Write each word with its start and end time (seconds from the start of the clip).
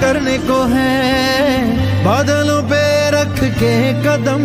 करने 0.00 0.36
को 0.38 0.58
है। 0.64 2.04
बादलों 2.04 2.62
पे 2.62 2.82
रख 3.10 3.38
के 3.54 3.72
कदम, 4.04 4.44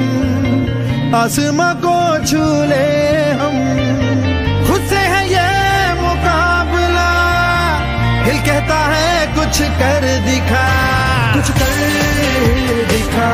आसमां 1.15 1.73
को 1.75 1.95
छू 2.25 2.43
ले 2.69 2.87
हम। 3.41 3.57
खुद 4.67 4.81
से 4.89 5.01
है 5.13 5.21
ये 5.29 5.47
मुकाबला, 6.01 7.09
दिल 8.25 8.37
कहता 8.41 8.79
है 8.87 9.27
कुछ 9.35 9.61
कर 9.81 10.09
दिखा। 10.25 10.67
कुछ 11.33 11.51
कर 11.51 11.77
दिखा। 12.91 13.31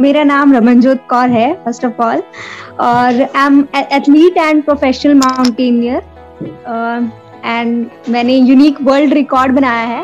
मेरा 0.00 0.24
नाम 0.24 0.52
रमनजोत 0.54 1.06
कौर 1.10 1.28
है 1.30 1.52
फ़र्स्ट 1.64 1.84
ऑफ़ 1.84 2.02
ऑल 2.02 2.22
और 2.80 3.22
I 3.22 3.46
am 3.46 3.64
athlete 3.76 4.36
and 4.36 4.62
professional 4.64 5.14
mountaineer 5.16 6.02
and 7.44 7.86
मैंने 8.10 8.34
यूनिक 8.36 8.80
वर्ल्ड 8.82 9.12
रिकॉर्ड 9.14 9.52
बनाया 9.52 9.86
है. 9.86 10.02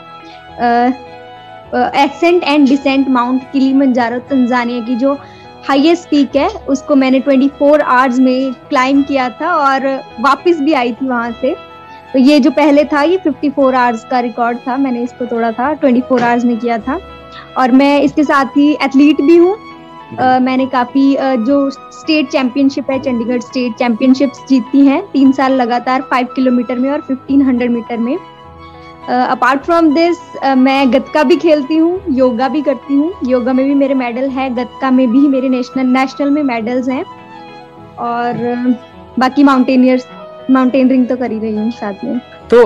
Ascent 2.05 2.45
and 2.45 2.69
descent 2.69 3.09
Mount 3.11 3.43
Kilimanjaro 3.53 4.19
Tanzania 4.29 4.81
की 4.85 4.95
जो 4.97 5.13
हाईएस्ट 5.69 6.09
पीक 6.09 6.37
है, 6.37 6.49
उसको 6.69 6.95
मैंने 6.95 7.21
24 7.21 7.81
आवर्स 7.81 8.19
में 8.19 8.53
क्लाइम 8.69 9.03
किया 9.03 9.29
था 9.41 9.55
और 9.55 9.87
वापस 10.21 10.61
भी 10.61 10.73
आई 10.73 10.93
थी 10.93 11.07
वहाँ 11.09 11.31
से. 11.41 11.55
तो 12.13 12.19
ये 12.19 12.39
जो 12.41 12.51
पहले 12.51 12.85
था, 12.85 13.03
ये 13.03 13.19
54 13.19 13.75
आवर्स 13.75 14.05
का 14.11 14.21
रिकॉर्ड 14.21 14.59
था. 14.67 14.77
मैंने 14.77 15.03
इसको 15.03 15.25
तोड़ा 15.25 15.51
था 15.53 15.73
24 15.81 16.23
आवर्स 16.23 16.45
में 16.45 16.57
किया 16.59 16.79
था. 16.79 16.99
और 17.59 17.73
मैं 17.73 18.01
इसके 18.03 18.25
साथ 18.25 18.57
ही 18.57 18.73
एथलीट 18.75 19.21
भी 19.21 19.37
हूँ. 19.37 19.57
अ, 20.19 20.39
मैंने 20.39 20.67
काफ़ी 20.67 21.15
अ, 21.15 21.35
जो 21.37 21.59
स्टेट 21.71 22.29
चैंपियनशिप 22.31 22.91
है 22.91 22.99
चंडीगढ़ 22.99 23.41
स्टेट 23.41 23.75
चैंपियनशिप्स 23.75 24.45
जीती 24.49 24.87
हैं 24.87 25.03
तीन 25.13 25.33
साल 25.33 25.53
लगातार 25.53 26.03
फाइव 26.11 26.27
किलोमीटर 26.37 26.79
में 26.79 26.91
और 26.91 27.01
फिफ्टीन 27.01 27.43
हंड्रेड 27.43 27.71
मीटर 27.71 27.97
में। 27.99 28.17
अपार्ट 29.09 29.61
फ्रॉम 29.63 29.93
दिस 29.95 30.19
मैं 30.59 30.93
गतका 30.93 31.23
भी 31.23 31.37
खेलती 31.37 31.77
हूँ 31.77 32.01
योगा 32.11 32.49
भी 32.49 32.63
करती 32.63 32.95
हूँ। 32.95 33.13
योगा 33.27 33.53
में 33.53 33.65
भी 33.67 33.75
मेरे 33.75 33.95
मेडल 33.95 34.29
है 34.31 34.49
गतका 34.55 34.91
में 34.91 35.11
भी 35.13 35.27
मेरे 35.29 35.49
नेशनल 35.49 35.87
नेशनल 35.89 36.31
में 36.31 36.43
मेडल्स 36.43 36.89
हैं। 36.89 37.05
और 37.99 38.45
अ, 38.47 38.55
बाकी 39.19 39.45
माउंटेनियर्स 39.45 40.07
माउंटेनरिंग 40.51 41.07
तो 41.09 41.17
कर 41.17 41.33
ही 41.33 41.39
रही 41.39 41.57
हूँ 41.57 41.71
साथ 41.71 42.05
में। 42.05 42.19
तो 42.51 42.59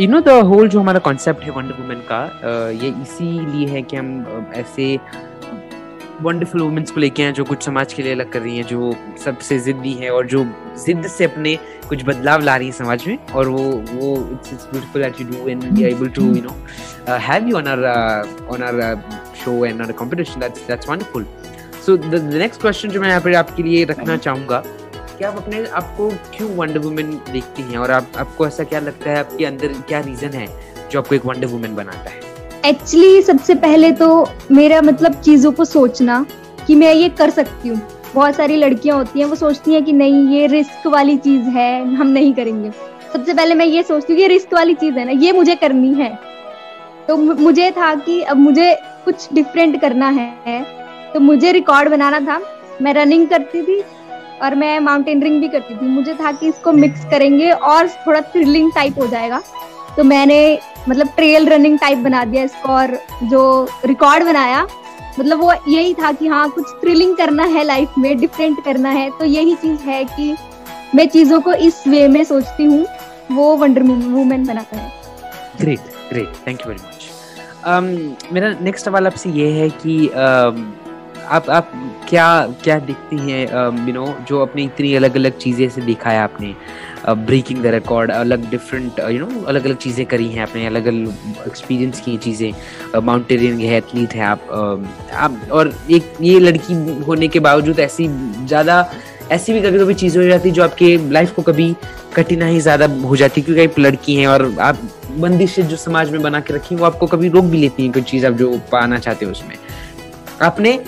यू 0.00 0.08
नो 0.08 0.20
द 0.20 0.28
होल 0.46 0.68
जो 0.68 0.80
हमारा 0.80 0.98
कॉन्सेप्ट 0.98 1.44
है 1.44 1.50
वंडर 1.50 1.74
वुमेन 1.80 1.98
का 2.10 2.20
uh, 2.40 2.82
ये 2.82 2.88
इसीलिए 3.02 3.66
है 3.68 3.82
कि 3.82 3.96
हम 3.96 4.08
uh, 4.24 4.56
ऐसे 4.58 4.98
वंडरफुल 6.22 6.62
वुमेन्स 6.62 6.90
को 6.90 7.00
लेके 7.00 7.22
आए 7.22 7.32
जो 7.32 7.44
कुछ 7.44 7.64
समाज 7.64 7.92
के 7.92 8.02
लिए 8.02 8.12
अलग 8.12 8.30
कर 8.32 8.40
रही 8.40 8.56
हैं, 8.56 8.66
जो 8.66 8.94
सबसे 9.24 9.58
जिद्दी 9.58 9.92
है 9.94 10.10
और 10.10 10.26
जो 10.26 10.44
जिद 10.84 11.06
से 11.06 11.24
अपने 11.24 11.54
कुछ 11.88 12.04
बदलाव 12.04 12.42
ला 12.42 12.56
रही 12.56 12.66
है 12.66 12.72
समाज 12.72 13.06
में, 13.06 13.18
और 13.28 13.48
वो 13.48 13.62
वो 13.92 14.16
it's 14.32 14.68
beautiful 14.72 15.02
that 15.02 15.20
you 15.20 15.26
do 15.28 15.48
and 15.48 15.64
are 15.64 15.88
able 15.88 16.08
to 16.08 16.22
you 16.26 16.42
know 16.42 16.54
have 17.28 17.48
you 17.48 17.56
on 17.56 17.66
our 17.68 18.48
on 18.54 18.62
our 18.62 19.02
show 19.44 19.64
and 19.64 19.82
on 19.82 19.92
competition 19.92 20.40
that's 20.40 20.66
that's 20.68 20.88
wonderful 20.88 21.26
so 21.86 21.96
the 21.96 22.22
next 22.32 22.60
question 22.60 22.88
जो 22.88 23.00
मैं 23.00 23.08
यहाँ 23.08 23.20
पे 23.20 23.34
आपके 23.34 23.62
लिए 23.62 23.84
रखना 23.84 24.16
चाहूँगा 24.16 24.62
कि 25.18 25.24
आप 25.24 25.36
अपने, 25.36 25.64
आपको 25.66 26.08
क्यों 26.36 26.50
वंडर 26.56 26.78
वुमेन 26.78 27.10
देखती 27.32 27.62
हैं? 27.62 27.76
और 27.78 27.90
आप, 27.90 28.06
आपको 28.16 28.46
ऐसा 28.46 28.64
क्या 28.64 28.80
लगता 28.80 29.10
है, 29.10 29.18
आपके 29.18 29.44
अंदर 29.44 29.72
क्या 29.88 30.00
रीजन 30.00 30.30
है, 30.30 30.46
जो 30.90 31.00
आपको 31.00 31.14
एक 31.14 31.26
वंडर 31.26 31.46
वुमेन 31.46 31.74
बनाता 31.76 32.10
है? 32.10 32.20
एक्चुअली 32.64 33.22
सबसे 33.22 33.54
पहले 33.54 33.90
तो 33.92 34.28
मेरा 34.50 34.80
मतलब 34.82 35.14
चीज़ों 35.14 35.52
को 35.52 35.64
सोचना 35.64 36.26
कि 36.66 36.74
मैं 36.74 36.92
ये 36.94 37.08
कर 37.08 37.30
सकती 37.30 37.68
हूँ। 37.68 37.80
बहुत 38.14 38.34
सारी 38.34 38.56
लड़कियाँ 38.56 38.96
होती 38.96 39.20
हैं, 39.20 39.26
वो 39.26 39.34
सोचती 39.34 39.74
हैं 39.74 39.84
कि 39.84 39.92
नहीं, 39.92 40.28
ये 40.28 40.46
रिस्क 40.46 40.86
वाली 40.86 41.16
चीज़ 41.16 41.42
है, 41.42 41.96
हम 41.96 42.06
नहीं 42.06 42.32
करेंगे। 42.34 42.70
सबसे 43.12 43.34
पहले 43.34 43.54
मैं 43.54 43.66
ये 43.66 43.82
सोचती 43.82 44.12
हूँ 44.12 44.20
कि 44.20 44.26
रिस्क 44.26 44.54
वाली 44.54 44.74
चीज़ 44.74 44.94
है 44.94 45.04
ना, 45.04 45.12
ये 45.12 45.32
मुझे 45.32 45.54
करनी 45.54 45.94
है। 45.94 46.18
तो 47.08 47.16
मुझे 47.16 47.70
था 47.70 47.94
कि 47.94 48.20
अब 48.22 48.36
मुझे 48.36 48.74
कुछ 49.04 49.28
डिफरेंट 49.32 49.80
करना 49.80 50.08
है। 50.08 50.62
तो 51.14 51.20
मुझे 51.20 51.52
रिकॉर्ड 51.52 51.88
बनाना 51.88 52.20
था। 52.20 52.40
मैं 52.82 52.94
रनिंग 52.94 53.28
करती 53.28 53.62
थी 53.62 53.80
और 54.42 54.54
मैं 54.54 54.80
माउंटेनरिंग 54.80 55.40
भी 55.40 55.48
करती 55.48 55.74
थी। 55.74 55.86
मुझे 55.86 56.14
था 56.14 56.32
कि 56.32 56.48
इसको 56.48 56.72
मिक्स 56.72 57.04
करेंगे 57.04 57.50
और 57.50 57.88
थोड़ा 57.88 58.20
थ्रिलिंग 58.20 58.72
टाइप 58.72 58.98
हो 58.98 59.06
जाएगा। 59.06 59.42
तो 59.96 60.04
मैंने 60.04 60.38
मतलब 60.88 61.08
ट्रेल 61.16 61.48
रनिंग 61.48 61.78
टाइप 61.78 61.98
बना 61.98 62.24
दिया 62.24 62.42
इसको 62.44 62.68
और 62.68 62.98
जो 63.22 63.68
रिकॉर्ड 63.86 64.24
बनाया 64.24 64.66
मतलब 65.18 65.40
वो 65.40 65.52
यही 65.68 65.94
था 65.94 66.12
कि 66.12 66.26
हाँ 66.26 66.48
कुछ 66.50 66.64
थ्रिलिंग 66.82 67.16
करना 67.16 67.44
है 67.44 67.64
लाइफ 67.64 67.94
में 67.98 68.18
डिफरेंट 68.20 68.64
करना 68.64 68.90
है। 68.90 69.08
तो 69.10 69.24
यही 69.24 69.54
चीज़ 69.54 69.80
है 69.80 70.04
कि 70.04 70.34
मैं 70.94 71.08
चीज़ों 71.08 71.40
को 71.40 71.52
इस 71.52 71.82
वे 71.88 72.06
में 72.08 72.22
सोचती 72.24 72.64
हूँ 72.64 72.86
वो 73.32 73.56
वंडर 73.56 73.82
वूमेन 73.82 74.46
बनाता 74.46 74.76
है। 74.76 74.92
Great 75.60 75.80
great 76.10 76.32
thank 76.46 76.60
you 76.60 76.68
very 76.68 76.88
much 76.88 78.32
मेरा 78.32 78.54
नेक्स्ट 78.60 78.84
सवाल 78.84 79.06
आपसे 79.06 79.30
ये 79.30 79.50
है 79.52 79.68
कि 79.70 79.98
um, 80.08 80.64
आप 81.26 81.48
आप 81.50 81.70
क्या 82.08 82.26
क्या 82.64 82.78
देखती 82.78 83.16
हैं 83.18 83.86
यू 83.86 83.92
नो 83.94 84.06
जो 84.28 84.40
अपनी 84.40 84.64
इतनी 84.64 84.94
अलग 84.94 85.16
अलग 85.16 85.38
चीज़ें 85.38 85.68
से 85.68 85.80
देखा 85.80 86.10
है 86.10 86.18
आपने? 86.18 86.54
ब्रेकिंग 87.08 87.62
द 87.62 87.66
रिकॉर्ड 87.66 88.10
अलग 88.10 88.50
डिफरेंट 88.50 89.00
यू 89.10 89.26
नो 89.26 89.42
अलग 89.44 89.64
अलग 89.64 89.76
चीज़ें 89.76 90.04
करी 90.06 90.28
हैं 90.28 90.42
आपने 90.42 90.66
अलग 90.66 90.86
अलग 90.86 91.46
एक्सपीरियंस 91.46 92.00
की 92.00 92.10
हैं 92.10 92.18
चीज़ें। 92.20 93.00
माउंटेनियरिंग 93.00 93.60
है 93.60 93.76
एथलीट 93.78 94.14
है 94.14 94.24
आप 94.24 94.46
uh, 94.46 95.14
आप 95.14 95.40
और 95.52 95.72
एक 95.90 96.12
ये 96.20 96.38
लड़की 96.40 96.74
होने 97.04 97.28
के 97.28 97.40
बावजूद 97.40 97.80
ऐसी 97.80 98.08
ज़्यादा 98.46 98.90
ऐसी 99.32 99.52
भी 99.52 99.60
कभी 99.60 99.78
कभी 99.78 99.94
चीज़ें 99.94 100.22
हो 100.22 100.28
जाती 100.28 100.50
जो 100.50 100.62
आपके 100.62 100.96
लाइफ 101.10 101.34
को 101.34 101.42
कभी 101.42 101.74
कठिनाई 102.16 102.60
ज़्यादा 102.60 102.86
हो 103.04 103.16
जाती 103.16 103.42
क्योंकि 103.42 103.64
आप 103.64 103.78
लड़की 103.78 104.14
हैं 104.16 104.26
और 104.26 104.54
आप 104.60 104.78
बंदिशें 105.18 105.66
जो 105.68 105.76
समाज 105.76 106.10
में 106.10 106.22
बना 106.22 106.40
के 106.40 106.54
रखी 106.54 106.74
हैं, 106.74 106.80
वो 106.80 106.86
आपको 106.86 107.06
कभी 107.06 107.28
रोक 107.28 107.44
भी 107.44 107.58
लेती 107.58 107.82
हैं 107.82 107.92
कोई 107.92 108.02
चीज़ 108.02 108.26
आप 108.26 108.32
जो 108.32 108.52
पाना 108.72 108.98
चाहते 108.98 109.24
हो 109.24 109.30
उसमें। 109.30 109.56
आपने 110.42 110.78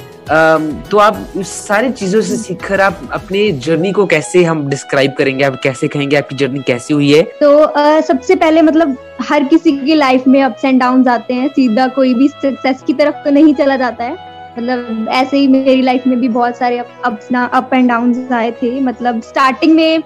तो 0.90 0.98
आप 0.98 1.26
सारी 1.36 1.90
चीज़ों 1.90 2.20
से 2.20 2.36
सीखकर 2.36 2.80
आप 2.80 3.00
अपने 3.12 3.52
जर्नी 3.52 3.92
को 3.92 4.06
कैसे 4.06 4.44
हम 4.44 4.68
डिस्क्राइब 4.68 5.12
करेंगे? 5.18 5.44
आप 5.44 5.60
कैसे 5.62 5.88
कहेंगे 5.88 6.16
आपकी 6.16 6.36
जर्नी 6.36 6.60
कैसी 6.66 6.94
हुई 6.94 7.12
है? 7.12 7.22
तो 7.22 7.58
अ, 7.58 8.00
सबसे 8.00 8.34
पहले 8.34 8.62
मतलब 8.62 8.96
हर 9.20 9.44
किसी 9.44 9.72
की 9.72 9.94
लाइफ 9.94 10.24
में 10.28 10.42
अप्स 10.42 10.64
एंड 10.64 10.80
डाउन 10.80 11.08
आते 11.08 11.34
हैं। 11.34 11.48
सीधा 11.48 11.86
कोई 11.86 12.14
भी 12.14 12.28
सक्सेस 12.28 12.82
की 12.86 12.92
तरफ़ 12.92 13.14
तो 13.14 13.30
नहीं 13.30 13.54
चला 13.54 13.76
जाता 13.76 14.04
है। 14.04 14.12
मतलब 14.58 15.08
ऐसे 15.10 15.36
ही 15.36 15.48
मेरी 15.48 15.82
लाइफ 15.82 16.06
में 16.06 16.20
भी 16.20 16.28
बहुत 16.28 16.56
सारे 16.56 16.78
अप 16.78 17.70
एंड 17.74 17.88
डाउन 17.88 18.28
आए 18.32 18.50
थे। 18.50 18.80
मतलब 18.80 19.22
स्टार्टिंग 19.22 19.74
में 19.74 20.02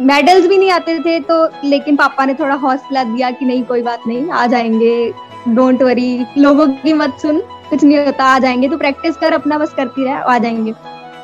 मेडल्स 0.00 0.46
भी 0.46 0.58
नहीं 0.58 0.70
आते 0.70 0.98
थे 0.98 1.20
तो 1.20 1.48
लेकिन 1.64 1.96
पापा 1.96 2.24
ने 2.24 2.34
थोड़ा 2.34 2.54
हौसला 2.54 3.04
दिया 3.04 3.30
कि 3.30 3.44
नहीं 3.44 3.62
कोई 3.62 3.82
बात 3.82 4.00
नहीं 4.06 4.30
आ 4.30 4.46
जाएँगे। 4.46 5.12
डोंट 5.48 5.82
वरी 5.82 6.26
लोगों 6.38 6.68
की 6.68 6.92
मत 6.92 7.16
सुन। 7.22 7.42
कुछ 7.70 7.82
नहीं 7.84 7.98
होता, 7.98 8.24
आ 8.24 8.38
जाएँगे। 8.38 8.68
तो 8.68 8.76
प्रैक्टिस 8.78 9.16
कर, 9.16 9.32
अपना 9.32 9.58
बस 9.58 9.74
करती 9.74 10.04
रहे, 10.04 10.14
आ 10.14 10.38
जाएँगे। 10.38 10.74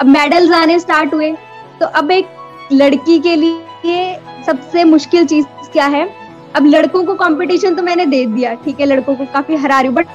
अब 0.00 0.06
मेडल्स 0.08 0.52
आने 0.52 0.78
स्टार्ट 0.80 1.14
हुए 1.14 1.32
तो 1.80 1.86
अब 1.88 2.10
एक 2.10 2.26
लड़की 2.72 3.18
के 3.18 3.34
लिए 3.36 4.14
सबसे 4.46 4.84
मुश्किल 4.84 5.26
चीज़ 5.26 5.46
क्या 5.72 5.86
है? 5.86 6.08
अब 6.56 6.66
लड़कों 6.66 7.02
को 7.04 7.14
कंपटीशन 7.14 7.74
तो 7.74 7.82
मैंने 7.82 8.06
दे 8.06 8.24
दिया, 8.26 8.54
ठीक 8.54 8.80
है, 8.80 8.86
लड़कों 8.86 9.14
को 9.16 9.24
काफ़ी 9.32 9.56
हरा 9.56 9.80
रही 9.80 9.88
हूँ 9.88 9.96
बट 9.96 10.06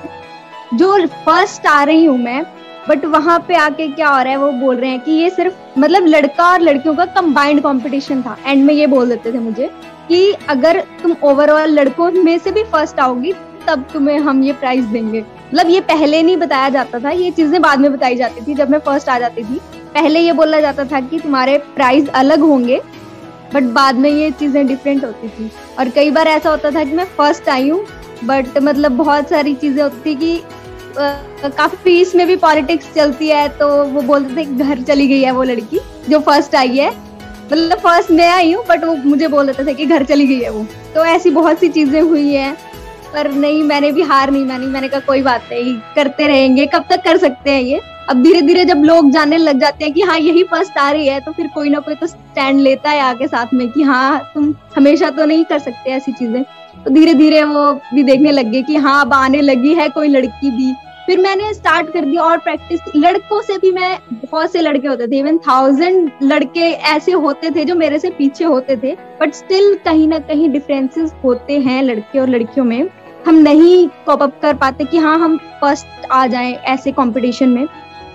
जो 0.74 1.06
फ़र्स्ट 1.26 1.66
आ 1.68 1.84
रही 1.84 2.06
हूँ 2.06 2.18
मैं 2.18 2.44
बट 2.90 3.06
वहाँ 3.06 3.40
पे 3.48 3.56
आके 3.56 3.88
क्या 3.88 4.10
हो 4.10 4.22
रहा 4.24 4.32
है, 4.32 4.38
वो 4.38 4.52
बोल 4.52 4.76
रहे 4.76 4.90
हैं 4.90 5.00
कि 5.00 5.12
ये 5.12 5.30
सिर्फ़ 5.30 5.80
मतलब 5.80 6.06
लड़का 6.08 6.52
और 6.52 6.62
लड़कियों 6.62 6.96
का 6.96 7.06
कंबाइंड 7.08 7.62
कंपटीशन 7.64 8.22
था। 8.22 8.38
एंड 8.46 8.64
में 8.66 8.74
ये 8.74 8.88
बोल 8.88 9.10
देते 9.10 9.34
थे 9.34 9.40
मुझे 9.40 9.70
कि 10.08 10.32
अगर 10.50 10.80
तुम 11.04 11.16
ओवरऑल 11.24 11.70
लड़कों 11.70 12.10
में 12.14 12.38
से 12.40 12.52
भी 12.52 12.64
फ़र्स्ट 12.64 13.00
आओगी, 13.00 13.34
तब 13.68 13.86
तुम्हें 13.94 14.18
हम 14.20 14.42
ये 14.44 14.54
प्राइज 14.54 14.86
देंगे। 14.86 15.24
मतलब 15.50 15.70
ये 15.70 15.80
पहले 15.82 16.22
नहीं 16.24 16.38
बताया 16.38 16.70
जाता 16.70 17.00
था, 17.00 17.10
ये 17.12 17.32
चीज़ें 17.32 17.62
बाद 17.62 17.80
में 17.80 17.92
बताई 17.94 18.16
जाती 18.16 18.42
थी 18.42 18.56
जब 18.56 18.70
मैं 18.70 18.80
फ़र्स्ट 18.80 19.10
आ 19.10 19.18
जाती 19.20 19.44
थी। 19.44 19.60
पहले 19.94 20.20
ये 20.20 20.34
बोला 20.34 20.60
जाता 20.62 20.84
था 20.86 21.00
कि 21.02 21.20
तुम्हारे 21.20 21.58
प्राइज 21.76 22.10
अलग 22.16 22.40
होंगे 22.42 22.82
बट 23.54 23.64
बाद 23.74 23.96
में 23.96 24.10
ये 24.10 24.30
चीज़ें 24.32 24.66
डिफरेंट 24.68 25.04
होती 25.06 25.28
थी। 25.30 25.50
और 25.80 25.90
कई 25.90 26.10
बार 26.12 26.28
ऐसा 26.28 26.50
होता 26.50 26.72
था 26.72 26.84
कि 26.84 26.94
मैं 26.94 27.06
फ़र्स्ट 27.18 27.50
आई 27.50 27.70
हूँ 27.70 27.84
बट 28.24 28.58
मतलब 28.60 28.92
बहुत 28.98 29.30
सारी 29.30 29.54
चीज़ें 29.56 29.82
होती 29.84 30.00
थी 30.06 30.16
कि 30.16 30.42
काफ़ी 30.98 31.50
काफ़ी 31.50 32.04
में 32.16 32.26
भी 32.28 32.36
पॉलिटिक्स 32.38 32.94
चलती 32.94 33.28
है 33.30 33.48
तो 33.50 33.68
वो 33.86 34.02
बोलते 34.04 34.36
थे 34.36 34.46
घर 34.56 34.82
चली 34.84 35.08
गई 35.08 35.22
है 35.22 35.32
वो 35.32 35.44
लड़की 35.44 35.80
जो 36.10 36.20
फ़र्स्ट 36.20 36.56
आई 36.56 36.78
है। 36.78 36.90
मतलब 37.52 37.78
फ़र्स्ट 37.80 38.12
मैं 38.12 38.28
आई 38.30 38.52
हूँ 38.54 38.64
बट 38.70 38.84
वो 38.84 38.96
मुझे 38.96 39.28
बोल 39.28 39.48
देते 39.48 39.66
थे 39.66 39.74
कि 39.74 39.86
घर 39.86 40.04
चली 40.06 40.28
गई 40.28 40.40
है 40.40 40.50
वो। 40.50 40.66
तो 40.96 41.06
ऐसी 41.08 41.30
बहुत 41.32 41.60
सी 41.60 41.70
चीज़ें 41.70 42.02
हुई 42.02 42.34
हैं। 42.34 42.56
पर 43.14 43.32
नहीं, 43.32 43.64
मैंने 43.64 43.92
भी 43.92 44.02
हार 44.04 44.32
नहीं 44.32 44.46
मानी। 44.46 44.66
मैंने 44.68 44.88
कहा, 44.88 45.00
कोई 45.00 45.22
बात 45.22 45.48
नहीं, 45.52 45.76
करते 45.96 46.28
रहेंगे। 46.28 46.66
कब 46.66 46.86
तक 46.90 47.04
कर 47.04 47.18
सकते 47.18 47.52
हैं 47.52 47.62
ये? 47.62 47.80
अब 48.10 48.22
धीरे 48.24 48.42
धीरे 48.42 48.64
जब 48.66 48.84
लोग 48.84 49.10
जानने 49.12 49.38
लग 49.38 49.60
जाते 49.60 49.86
हैं 49.86 49.94
कि 49.94 50.02
हाँ 50.02 50.18
यही 50.20 50.44
फ़र्स्ट 50.44 50.78
आ 50.78 50.90
रही 50.92 51.08
है 51.08 51.20
तो 51.20 51.32
फिर 51.32 51.48
कोई 51.56 51.70
ना 51.70 51.80
कोई 51.80 51.96
तो 51.96 52.08
स्टैंड 52.08 52.60
लेता 52.60 52.90
है 52.90 53.02
आगे 53.02 53.28
साथ 53.28 53.54
में 53.54 53.68
कि 53.72 53.84
हाँ 53.84 54.20
तुम 54.34 54.54
हमेशा 54.76 55.10
तो 55.10 55.26
नहीं 55.26 55.46
कर 55.46 55.60
सकते 55.60 55.90
ऐसी 55.92 56.12
चीज़ें। 56.12 56.44
तो 56.84 56.92
धीरे 56.92 57.14
धीरे 57.14 57.44
वो 57.44 57.72
भी 57.94 58.04
देखने 58.04 58.32
लग 58.32 58.52
गए 58.52 58.62
कि 58.62 58.76
हाँ 58.78 59.02
अब 59.02 59.14
आने 59.14 59.42
लगी 59.42 59.74
है 59.74 59.88
कोई 59.90 60.08
लड़की 60.08 60.52
भी। 60.52 60.74
फिर 61.06 61.20
मैंने 61.20 61.54
स्टार्ट 61.54 61.92
कर 61.94 62.06
दिया 62.06 62.24
और 62.24 62.38
प्रैक्टिस 62.38 62.80
लड़कों 62.96 63.42
से 63.42 63.58
भी 63.58 63.72
मैं, 63.72 63.98
बहुत 64.24 64.52
से 64.52 64.62
लड़के 64.62 64.88
होते 64.88 65.08
थे 65.08 65.18
इवन 65.20 65.38
थाउज़ेंड 65.48 66.10
लड़के 66.24 66.72
ऐसे 66.88 67.12
होते 67.14 67.50
थे 67.52 67.66
जो 67.66 67.76
मेरे 67.76 68.00
से 68.00 68.10
पीछे 68.10 68.44
होते 68.46 68.78
थे 68.78 68.96
बट 69.22 69.34
स्टिल 69.34 69.74
कहीं 69.86 70.08
ना 70.08 70.20
कहीं 70.20 70.50
डिफरेंसेस 70.50 71.14
होते 71.24 71.60
हैं 71.60 71.82
लड़के 71.84 72.20
और 72.20 72.30
लड़कियों 72.30 72.66
में। 72.66 72.90
हम 73.26 73.36
नहीं 73.36 73.88
कॉप 74.06 74.24
अप 74.24 74.40
कर 74.42 74.54
पाते 74.54 74.86
कि 74.86 74.98
हाँ 74.98 75.18
हम 75.20 75.38
फ़र्स्ट 75.62 76.06
आ 76.12 76.26
जाएँ 76.28 76.54
ऐसे 76.54 76.92
कंपटीशन 76.92 77.50
में। 77.50 77.66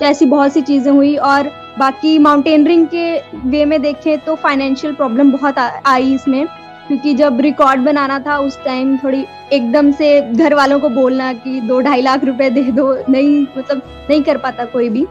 तो 0.00 0.04
ऐसी 0.06 0.26
बहुत 0.26 0.52
सी 0.52 0.62
चीज़ें 0.62 0.90
हुई 0.92 1.16
और 1.16 1.50
बाकी 1.78 2.18
माउंटेनरिंग 2.18 2.86
के 2.86 3.18
वे 3.48 3.64
में 3.64 3.80
देखें 3.82 4.18
तो 4.18 4.34
फाइनेंशियल 4.34 4.94
प्रॉब्लम 4.94 5.32
बहुत 5.32 5.58
आई 5.86 6.14
इसमें। 6.14 6.46
क्योंकि 6.88 7.14
जब 7.14 7.40
रिकॉर्ड 7.40 7.80
बनाना 7.80 8.18
था 8.20 8.38
उस 8.38 8.58
टाइम 8.64 8.96
थोड़ी 8.98 9.24
एकदम 9.52 9.90
से 9.92 10.20
घर 10.22 10.54
वालों 10.54 10.78
को 10.80 10.88
बोलना 10.88 11.32
कि 11.32 11.60
दो 11.60 11.80
ढाई 11.80 12.02
लाख 12.02 12.24
रुपए 12.24 12.48
दे 12.50 12.62
दो, 12.62 12.92
नहीं 13.08 13.46
मतलब 13.58 13.82
नहीं 14.10 14.22
कर 14.22 14.38
पाता 14.38 14.64
कोई 14.64 14.88
भी। 14.88 15.06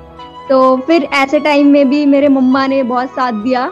तो 0.49 0.77
फिर 0.77 1.03
ऐसे 1.03 1.39
टाइम 1.39 1.67
में 1.67 1.89
भी 1.89 2.05
मेरे 2.05 2.27
मम्मा 2.27 2.65
ने 2.67 2.83
बहुत 2.83 3.09
साथ 3.09 3.31
दिया। 3.33 3.71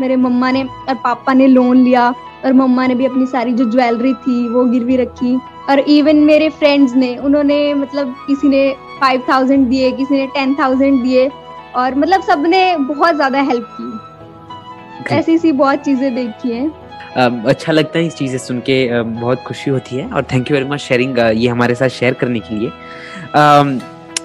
मेरे 0.00 0.16
मम्मा 0.16 0.50
ने 0.50 0.62
और 0.62 0.94
पापा 0.94 1.32
ने 1.32 1.46
लोन 1.46 1.76
लिया। 1.76 2.12
और 2.44 2.52
मम्मा 2.52 2.86
ने 2.86 2.94
भी 2.94 3.06
अपनी 3.06 3.26
सारी 3.26 3.52
जो 3.52 3.70
ज्वेलरी 3.70 4.12
थी 4.16 4.48
वो 4.48 4.64
गिरवी 4.66 4.96
रखी। 4.96 5.38
और 5.68 5.78
इवन 5.80 6.16
मेरे 6.24 6.48
फ्रेंड्स 6.50 6.94
ने 6.94 7.16
उन्होंने 7.18 7.62
मतलब 7.74 8.14
किसी 8.26 8.48
ने 8.48 8.68
फाइव 9.00 9.22
थाउज़ेंड 9.28 9.68
दिए 9.68 9.90
किसी 9.92 10.14
ने 10.14 10.26
टेन 10.28 10.54
थाउज़ेंड 10.54 11.02
दिए 11.02 11.30
और 11.76 11.94
मतलब 11.94 12.22
सबने 12.22 12.76
बहुत 12.78 13.14
ज़्यादा 13.16 13.40
हेल्प 13.40 13.68
की। 13.72 15.16
ऐसी 15.16 15.36
सी 15.38 15.52
बहुत 15.54 15.78
चीज़ें 15.80 16.14
देखी 16.14 16.50
हैं। 16.50 17.44
अच्छा 17.44 17.72
लगता 17.72 17.98
है 17.98 18.06
इस 18.06 18.16
चीज़ें 18.16 18.38
सुन 18.38 18.58
के 18.60 19.02
बहुत 19.02 19.42
खुशी 19.42 19.70
होती 19.70 19.96
है 19.96 20.08
और 20.08 20.22
thank 20.32 20.50
you 20.50 20.56
very 20.56 20.68
much 20.70 20.80
sharing 20.80 21.18
ये 21.18 21.48
हमारे 21.48 21.74
साथ 21.74 21.88
शेयर 21.90 22.14
करने 22.14 22.40
के 22.40 22.54
लिए। 22.54 22.70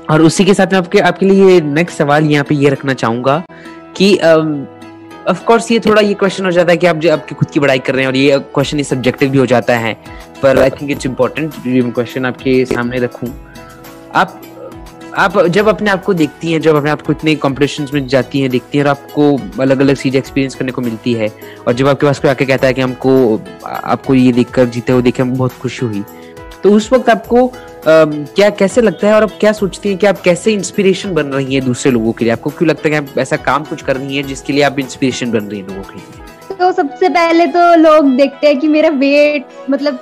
और 0.10 0.22
उसी 0.22 0.46
के 0.46 0.54
साथ 0.54 0.74
में 0.74 0.80
आपके 0.80 1.00
आपके 1.02 1.26
लिए 1.26 1.60
नेक्स्ट 1.62 1.98
सवाल 1.98 2.26
यहाँ 2.26 2.46
पे 2.50 2.56
ये 2.56 2.70
रखना 2.70 2.94
चाहूँगा 2.94 3.44
कि 3.98 4.14
ऑफ़ 5.30 5.44
कोर्स 5.46 5.70
ये 5.72 5.80
थोड़ा 5.80 6.02
ये 6.02 6.14
क्वेश्चन 6.14 6.46
हो 6.46 6.52
जाता 6.52 6.72
है 6.72 6.78
कि 6.78 6.88
आप 6.88 6.96
जो 6.96 7.12
आपकी 7.12 7.36
खुद 7.36 7.50
की 7.52 7.60
बड़ाई 7.60 7.80
कर 7.80 7.94
रहे 7.94 8.02
हैं 8.02 8.08
और 8.08 8.16
ये 8.16 8.38
क्वेश्चन 8.54 8.78
ये 8.78 8.84
सब्जेक्टिव 8.84 9.30
भी 9.30 9.38
हो 9.38 9.46
जाता 9.46 9.78
है, 9.78 9.94
पर 10.42 10.60
I 10.60 10.70
think 10.72 10.92
it's 10.92 11.06
important 11.06 11.54
question 11.94 12.26
आपके 12.26 12.66
सामने 12.66 13.00
रखूँ। 13.00 13.30
आप 14.16 14.42
आप 15.18 15.38
जब 15.48 15.68
अपने 15.68 15.90
आप 15.90 16.04
को 16.04 16.14
देखती 16.14 16.52
हैं, 16.52 16.60
जब 16.62 16.76
अपने 16.76 16.90
आप 16.90 17.02
को 17.02 17.12
इतने 17.14 17.36
कॉम्पिटिशन 17.36 17.88
में 17.94 18.08
जाती 18.08 18.40
हैं, 18.42 18.50
देखती 18.50 18.78
हैं 18.78 18.86
और 18.86 18.90
आपको 18.90 19.62
अलग 19.62 19.80
अलग 19.82 19.96
चीज़ें 19.96 20.18
एक्सपीरियंस 20.20 20.56
करने 20.56 20.72
को 20.72 20.82
मिलती 20.82 21.14
है, 21.14 21.30
और 21.68 21.74
जब 21.74 21.88
आपके 21.88 22.06
पास 22.06 22.20
कोई 22.20 22.32
आके 22.32 22.46
कहता 22.46 22.68
है 22.68 22.74
कि 22.74 22.82
हमको, 22.82 23.40
आपको 23.66 24.14
ये 24.14 24.32
देखकर 24.32 24.66
जीते 24.68 24.94
हुए 24.94 25.02
देखे 25.02 25.24
बहुत 25.24 25.54
खुशी 25.54 25.86
हुई 25.86 26.04
तो 26.64 26.72
उस 26.72 26.92
वक्त 26.94 27.10
आपको 27.10 27.52
क्या, 27.88 28.50
कैसे 28.50 28.82
लगता 28.82 29.08
है 29.08 29.14
और 29.14 29.24
आप 29.24 29.32
क्या 29.40 29.52
सोचती 29.54 29.90
हैं 29.90 29.98
कि 29.98 30.06
आप 30.08 30.22
कैसे 30.22 30.52
इंस्पिरेशन 30.54 31.14
बन 31.14 31.28
रही 31.28 31.56
हैं 31.56 31.64
दूसरे 31.66 31.92
लोगों 31.92 32.12
के 32.12 32.26
लिए? 32.26 32.32
आपको 32.34 32.50
क्यों 32.50 32.70
लगता 32.70 32.88
है 32.88 32.90
कि 32.90 32.98
आप 32.98 33.18
ऐसा 33.18 33.36
काम 33.46 33.64
कुछ 33.64 33.82
कर 33.82 33.96
रही 33.98 34.18
हैं 34.18 34.26
जिसके 34.28 34.54
लिए 34.54 34.64
आप 34.64 34.80
इंस्पिरेशन 34.80 35.32
बन 35.32 35.44
रही 35.44 35.60
हैं 35.60 35.68
लोगों 35.68 35.84
के 35.84 35.96
लिए? 35.96 36.58
तो 36.58 36.72
सबसे 36.72 37.10
पहले 37.10 37.48
तो 37.48 37.76
लोग 37.76 38.10
देखते 38.18 38.48
हैं 38.48 38.60
कि 38.60 38.68
मेरा 38.68 38.90
वेट 38.90 39.46
मतलब 39.70 40.00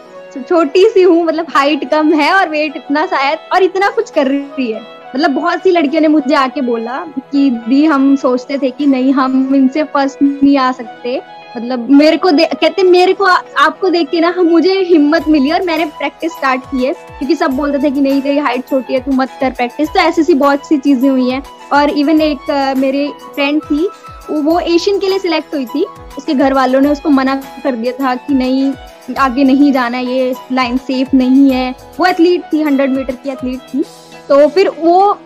छोटी 0.49 0.85
सी 0.89 1.01
हूँ 1.01 1.23
मतलब 1.25 1.47
हाइट 1.49 1.89
कम 1.91 2.13
है 2.13 2.31
और 2.33 2.49
वेट 2.49 2.77
इतना 2.77 3.05
शायद 3.05 3.39
और 3.53 3.63
इतना 3.63 3.89
कुछ 3.89 4.11
कर 4.11 4.27
रही 4.27 4.71
है। 4.71 4.81
मतलब 5.15 5.31
बहुत 5.31 5.63
सी 5.63 5.71
लड़कियों 5.71 6.01
ने 6.01 6.07
मुझे 6.07 6.35
आके 6.35 6.61
बोला 6.61 6.97
कि 7.31 7.49
दी 7.67 7.83
हम 7.85 8.15
सोचते 8.15 8.57
थे 8.57 8.69
कि 8.71 8.85
नहीं, 8.85 9.11
हम 9.13 9.55
इनसे 9.55 9.83
फ़र्स्ट 9.83 10.21
नहीं 10.21 10.57
आ 10.57 10.71
सकते। 10.71 11.21
मतलब 11.57 11.89
मेरे 11.91 12.17
को 12.17 12.29
कहते 12.33 12.83
मेरे 12.83 13.13
को 13.13 13.25
आपको 13.25 13.89
देख 13.89 14.09
के 14.09 14.19
ना 14.19 14.29
हम 14.37 14.45
मुझे 14.45 14.73
हिम्मत 14.83 15.27
मिली 15.27 15.51
और 15.51 15.61
मैंने 15.61 15.85
प्रैक्टिस 15.87 16.31
स्टार्ट 16.31 16.61
की 16.61 16.85
है। 16.85 16.93
क्योंकि 16.93 17.35
सब 17.35 17.51
बोलते 17.51 17.79
थे 17.83 17.91
कि 17.91 18.01
नहीं, 18.01 18.21
तेरी 18.21 18.37
हाइट 18.37 18.67
छोटी 18.69 18.93
है, 18.93 18.99
तू 18.99 19.11
मत 19.11 19.37
कर 19.41 19.51
प्रैक्टिस 19.51 19.89
तो 19.89 19.99
ऐसी 19.99 20.23
सी 20.23 20.33
बहुत 20.35 20.67
सी 20.67 20.77
चीज़ें 20.77 21.09
हुई 21.09 21.29
हैं। 21.29 21.43
और 21.73 21.89
इवन 21.89 22.21
एक 22.21 22.73
मेरे 22.77 23.07
फ्रेंड 23.35 23.61
थी, 23.63 23.87
वो 24.31 24.59
एशियन 24.59 24.99
के 24.99 25.09
लिए 25.09 25.19
सिलेक्ट 25.19 25.53
हुई 25.55 25.65
थी। 25.65 25.85
उसके 26.17 26.33
घर 26.33 26.53
वालों 26.53 26.81
ने 26.81 26.89
उसको 26.89 27.09
मना 27.09 27.35
कर 27.63 27.75
दिया 27.75 27.93
था 27.93 28.15
कि 28.17 28.33
नहीं, 28.33 28.73
आगे 29.19 29.43
नहीं 29.43 29.71
जाना, 29.73 29.97
ये 29.97 30.33
लाइन 30.51 30.77
सेफ़ 30.77 31.15
नहीं 31.15 31.49
है। 31.51 31.69
वो 31.99 32.05
एथलीट 32.05 32.43
थी 32.53 32.61
हंड्रेड 32.61 32.91
मीटर 32.91 33.15
की 33.15 33.29
एथलीट 33.29 33.59
थी। 33.73 33.83
तो 34.29 34.47
फिर 34.47 34.69
वो, 34.69 35.17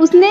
उसने 0.00 0.30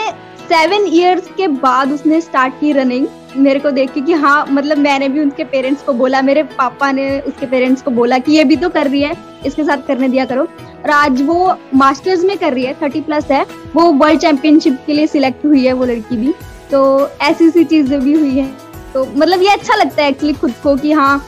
सेवन 0.49 0.85
इयर्स 0.87 1.27
के 1.37 1.47
बाद 1.47 1.91
उसने 1.91 2.19
स्टार्ट 2.21 2.53
की 2.59 2.71
रनिंग 2.71 3.07
मेरे 3.37 3.59
को 3.59 3.71
देख 3.71 3.91
के 3.93 4.01
कि 4.01 4.13
हाँ 4.15 4.45
मतलब 4.47 4.77
मैंने 4.77 5.07
भी 5.09 5.19
उनके 5.19 5.43
पेरेंट्स 5.45 5.81
को 5.83 5.93
बोला, 5.93 6.21
मेरे 6.21 6.43
पापा 6.43 6.91
ने 6.91 7.19
उसके 7.21 7.45
पेरेंट्स 7.45 7.81
को 7.81 7.91
बोला 7.91 8.17
कि 8.19 8.31
ये 8.33 8.43
भी 8.43 8.55
तो 8.55 8.69
कर 8.69 8.87
रही 8.87 9.01
है, 9.01 9.15
इसके 9.45 9.63
साथ 9.63 9.85
करने 9.87 10.09
दिया 10.09 10.25
करो। 10.25 10.43
और 10.43 10.89
आज 10.91 11.21
वो 11.21 11.55
मास्टर्स 11.73 12.23
में 12.23 12.37
कर 12.37 12.53
रही 12.53 12.63
है 12.63 12.73
थर्टी 12.81 13.01
प्लस 13.01 13.31
है, 13.31 13.45
वो 13.75 13.91
वर्ल्ड 13.93 14.21
चैंपियनशिप 14.21 14.79
के 14.87 14.93
लिए 14.93 15.07
सिलेक्ट 15.07 15.45
हुई 15.45 15.65
है 15.65 15.73
वो 15.73 15.85
लड़की 15.85 16.17
भी। 16.17 16.33
तो 16.71 17.09
ऐसी 17.21 17.49
सी 17.49 17.63
चीज़ें 17.65 17.99
भी 18.01 18.13
हुई 18.13 18.37
है। 18.37 18.47
तो 18.93 19.05
मतलब 19.07 19.41
ये 19.41 19.49
अच्छा 19.49 19.75
लगता 19.75 20.03
है 20.03 20.09
एक्चुअली 20.09 20.33
खुद 20.35 20.53
को 20.63 20.75
कि 20.75 20.91
हाँ 20.91 21.25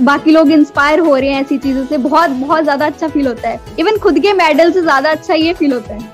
बाकी 0.00 0.30
लोग 0.30 0.50
इंस्पायर 0.52 0.98
हो 1.00 1.16
रहे 1.16 1.30
हैं 1.30 1.40
ऐसी 1.40 1.58
चीज़ों 1.58 1.84
से। 1.86 1.98
बहुत 1.98 2.30
बहुत 2.30 2.62
ज़्यादा 2.64 2.86
अच्छा 2.86 3.08
फील 3.08 3.26
होता 3.26 3.48
है। 3.48 3.60
इवन 3.78 3.98
खुद 3.98 4.18
के 4.18 4.32
मेडल 4.34 4.72
से 4.72 4.82
ज़्यादा 4.82 5.10
अच्छा 5.10 5.34
ये 5.36 5.52
फील 5.54 5.72
होता 5.72 5.94
है। 5.94 6.12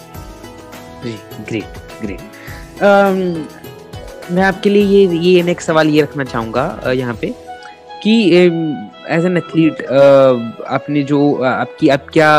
ग्रेट 1.03 1.79
ग्रेट 2.03 2.35
मैं 2.83 4.43
आपके 4.43 4.71
लिए 4.71 4.83
ये 4.85 5.19
ये 5.19 5.43
नेक्स्ट 5.43 5.67
सवाल 5.67 5.89
ये 5.89 6.03
रखना 6.03 6.25
चाहूँगा 6.25 6.93
यहाँ 6.93 7.15
पे, 7.21 7.35
कि 8.03 8.31
एज 9.11 9.25
एन 9.27 9.37
एथलीट 9.37 9.83
आपने 10.69 11.03
जो 11.03 11.35
आपकी, 11.45 11.89
आप 11.89 12.07
क्या 12.13 12.31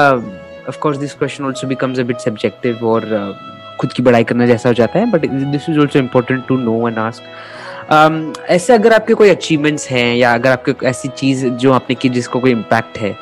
of 0.67 0.79
course 0.79 0.97
this 0.97 1.13
question 1.13 1.45
also 1.45 1.67
becomes 1.67 1.99
a 1.99 2.03
bit 2.03 2.17
subjective 2.19 2.85
और 2.87 3.05
खुद 3.79 3.93
की 3.93 4.03
बड़ाई 4.03 4.23
करना 4.23 4.45
जैसा 4.47 4.69
हो 4.69 4.73
जाता 4.73 4.99
है 4.99 5.11
but 5.11 5.25
this 5.25 5.69
is 5.69 5.79
also 5.79 5.99
important 5.99 6.45
to 6.47 6.57
know 6.57 6.87
and 6.87 6.99
ask 6.99 8.43
ऐसे 8.49 8.73
अगर 8.73 8.93
आपके 8.93 9.13
कोई 9.13 9.29
अचीवमेंट्स 9.29 9.87
हैं 9.89 10.15
या 10.15 10.33
अगर 10.33 10.51
आपके 10.51 10.73
ऐसी 10.87 11.07
चीज़ 11.07 11.45
जो 11.47 11.71
आपने 11.73 11.95
की 11.95 12.09
जिसको 12.09 12.39
कोई 12.39 12.51
इम्पैक्ट 12.51 12.97
है 12.97 13.15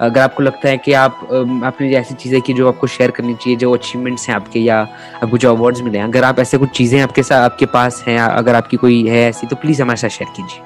अगर 0.00 0.20
आपको 0.20 0.42
लगता 0.42 0.68
है 0.68 0.76
कि 0.78 0.92
आप 0.92 1.18
आपने 1.64 1.90
ऐसी 1.96 2.14
चीज़ें 2.14 2.40
की 2.42 2.52
जो 2.54 2.68
आपको 2.68 2.86
शेयर 2.86 3.10
करनी 3.10 3.34
चाहिए 3.34 3.56
जो 3.56 3.72
अचीवमेंट्स 3.74 4.28
हैं 4.28 4.36
आपके 4.36 4.60
या 4.60 4.78
आपको 5.22 5.38
जो 5.38 5.50
अवार्ड्स 5.54 5.80
मिले 5.82 5.98
हैं 5.98 6.04
अगर 6.04 6.24
आप 6.24 6.38
ऐसे 6.38 6.58
कुछ 6.58 6.70
चीज़ें 6.76 7.00
आपके 7.00 7.22
साथ 7.22 7.50
आपके 7.50 7.66
पास 7.74 8.02
हैं 8.08 8.18
अगर 8.18 8.54
आपकी 8.54 8.76
कोई 8.76 9.02
है 9.08 9.28
ऐसी 9.28 9.46
तो 9.46 9.56
प्लीज़ 9.56 9.82
हमारे 9.82 10.00
साथ 10.00 10.08
शेयर 10.08 10.32
कीजिए। 10.36 10.62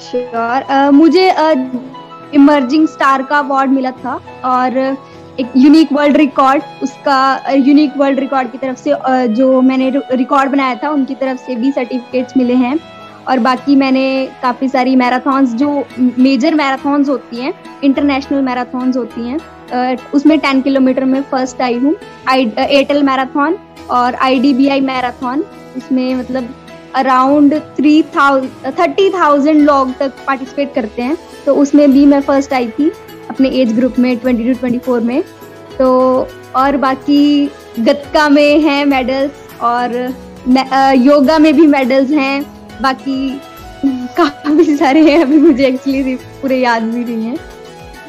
श्योर 0.00 0.62
uh, 0.62 0.90
मुझे 0.92 1.28
इमर्जिंग 2.34 2.86
uh, 2.86 2.92
स्टार 2.92 3.22
का 3.22 3.38
अवार्ड 3.38 3.70
मिला 3.70 3.90
था 3.90 4.14
और 4.44 4.78
एक 5.40 5.52
यूनिक 5.56 5.92
वर्ल्ड 5.92 6.16
रिकॉर्ड 6.16 6.62
उसका 6.82 7.18
यूनिक 7.50 7.96
वर्ल्ड 7.96 8.18
रिकॉर्ड 8.20 8.50
की 8.52 8.58
तरफ़ 8.58 8.78
से 8.78 8.90
uh, 8.90 9.26
जो 9.36 9.60
मैंने 9.60 9.90
रिकॉर्ड 10.12 10.50
बनाया 10.50 10.74
था 10.74 10.90
उनकी 10.90 11.14
तरफ़ 11.14 11.38
से 11.38 11.56
भी 11.56 11.72
सर्टिफिकेट्स 11.72 12.36
मिले 12.36 12.54
हैं। 12.54 12.78
और 13.28 13.38
बाकी 13.38 13.76
मैंने 13.76 14.26
काफ़ी 14.42 14.68
सारी 14.68 14.94
मैराथन्स, 14.96 15.54
जो 15.54 15.84
मेजर 16.18 16.54
मैराथन्स 16.54 17.08
होती 17.08 17.36
हैं 17.36 17.52
इंटरनेशनल 17.84 18.42
मैराथन्स 18.42 18.96
होती 18.96 19.28
हैं 19.28 19.38
उसमें 20.14 20.38
टेन 20.40 20.60
किलोमीटर 20.62 21.04
में 21.04 21.20
फ़र्स्ट 21.22 21.60
आई 21.62 21.74
हूँ। 21.78 21.94
एयरटेल 22.28 23.02
मैराथन 23.02 23.58
और 23.90 24.14
आई 24.16 24.80
मैराथन 24.82 25.44
उसमें 25.76 26.14
मतलब 26.14 26.54
around 26.96 27.54
three 27.76 28.02
thousand 28.16 28.78
thirty 28.78 29.08
thousand 29.10 29.60
लोग 29.62 29.92
तक 29.98 30.12
पार्टिसिपेट 30.26 30.74
करते 30.74 31.02
हैं। 31.02 31.16
तो 31.44 31.54
उसमें 31.56 31.90
भी 31.92 32.04
मैं 32.06 32.20
फ़र्स्ट 32.20 32.52
आई 32.52 32.68
थी, 32.68 32.90
अपने 33.30 33.48
एज 33.60 33.74
ग्रुप 33.74 33.98
में 33.98 34.16
ट्वेंटी 34.16 34.44
टू 34.44 34.58
ट्वेंटी 34.60 34.78
फोर 34.78 35.00
में। 35.00 35.22
तो 35.78 36.28
और 36.56 36.76
बाकी 36.76 37.50
गतका 37.78 38.28
में 38.28 38.60
हैं 38.60 38.84
मेडल्स 38.86 39.46
और 39.62 39.94
योगा 40.98 41.38
में 41.38 41.52
भी 41.56 41.66
मेडल्स 41.66 42.10
हैं। 42.12 42.59
बाकी 42.82 43.40
काफ़ी 44.16 44.76
सारे 44.76 45.02
हैं, 45.02 45.20
अभी 45.22 45.38
मुझे 45.38 45.66
एक्चुअली 45.66 46.14
पूरे 46.40 46.58
याद 46.58 46.82
भी 46.84 47.04
नहीं 47.04 47.24
है। 47.24 47.36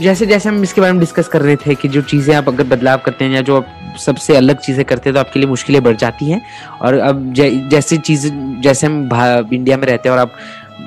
जैसे 0.01 0.25
जैसे 0.25 0.49
हम 0.49 0.63
इसके 0.63 0.81
बारे 0.81 0.93
में 0.93 0.99
डिस्कस 0.99 1.27
कर 1.27 1.41
रहे 1.41 1.55
थे 1.57 1.75
कि 1.75 1.87
जो 1.87 2.01
चीज़ें 2.03 2.33
आप 2.35 2.47
अगर 2.47 2.63
बदलाव 2.65 3.01
करते 3.05 3.25
हैं 3.25 3.31
या 3.31 3.41
जो 3.43 3.63
सबसे 3.99 4.35
अलग 4.35 4.59
चीज़ें 4.59 4.83
करते 4.85 5.09
हैं 5.09 5.13
तो 5.13 5.19
आपके 5.19 5.39
लिए 5.39 5.49
मुश्किलें 5.49 5.81
बढ़ 5.83 5.95
जाती 5.97 6.29
हैं। 6.29 6.41
और 6.81 6.97
अब 6.99 7.33
जैसी 7.33 7.97
चीज़ 7.99 8.27
जैसे 8.61 8.87
हम 8.87 9.49
इंडिया 9.53 9.77
में 9.77 9.85
रहते 9.87 10.09
हैं 10.09 10.15
और 10.15 10.21
आप 10.21 10.35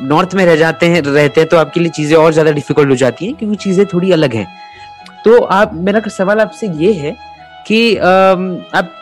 नॉर्थ 0.02 0.34
में 0.34 0.44
रह 0.46 0.56
जाते 0.56 0.86
हैं, 0.86 1.02
रहते 1.02 1.40
हैं 1.40 1.48
तो 1.48 1.56
आपके 1.56 1.80
लिए 1.80 1.90
चीज़ें 1.90 2.16
और 2.18 2.32
ज़्यादा 2.32 2.52
डिफ़िकल्ट 2.52 2.90
हो 2.90 2.96
जाती 2.96 3.26
हैं 3.26 3.34
क्योंकि 3.34 3.56
चीज़ें 3.58 3.84
थोड़ी 3.86 4.10
अलग 4.12 4.34
हैं। 4.34 4.46
तो 5.24 5.38
आप 5.38 5.74
मेरा 5.74 6.00
सवाल 6.08 6.40
आपसे 6.40 6.68
ये 6.76 6.92
है 6.94 7.16
कि 7.66 7.96
आप 7.96 8.92